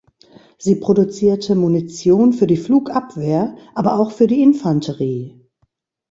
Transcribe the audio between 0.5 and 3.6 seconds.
Sie produzierte Munition für die Flugabwehr,